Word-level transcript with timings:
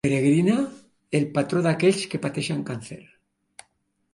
Peregrine, 0.05 0.53
el 1.19 1.27
patró 1.35 1.61
d'aquells 1.67 2.01
que 2.15 2.21
pateixen 2.25 2.65
càncer. 2.71 2.99